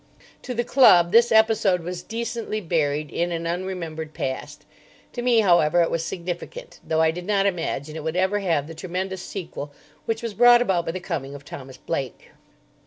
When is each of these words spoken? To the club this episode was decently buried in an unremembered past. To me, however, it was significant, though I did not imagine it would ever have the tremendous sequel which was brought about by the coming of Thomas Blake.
To 0.41 0.55
the 0.55 0.63
club 0.63 1.11
this 1.11 1.31
episode 1.31 1.81
was 1.83 2.01
decently 2.01 2.59
buried 2.59 3.11
in 3.11 3.31
an 3.31 3.45
unremembered 3.45 4.15
past. 4.15 4.65
To 5.13 5.21
me, 5.21 5.41
however, 5.41 5.79
it 5.83 5.91
was 5.91 6.03
significant, 6.03 6.79
though 6.83 7.01
I 7.03 7.11
did 7.11 7.27
not 7.27 7.45
imagine 7.45 7.95
it 7.95 8.03
would 8.03 8.15
ever 8.15 8.39
have 8.39 8.65
the 8.65 8.73
tremendous 8.73 9.21
sequel 9.21 9.71
which 10.07 10.23
was 10.23 10.33
brought 10.33 10.59
about 10.59 10.87
by 10.87 10.91
the 10.91 10.99
coming 10.99 11.35
of 11.35 11.45
Thomas 11.45 11.77
Blake. 11.77 12.31